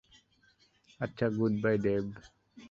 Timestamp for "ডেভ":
1.77-2.03